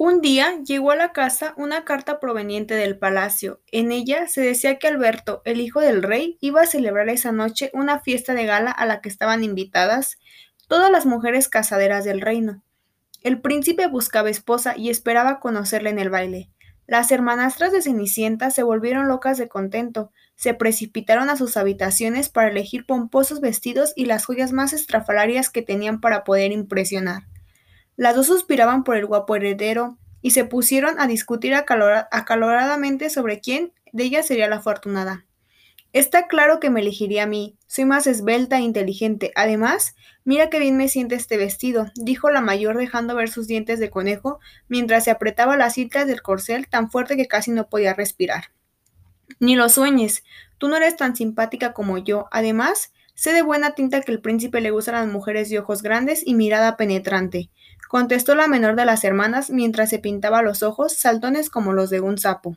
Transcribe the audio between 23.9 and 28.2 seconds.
y las joyas más estrafalarias que tenían para poder impresionar. Las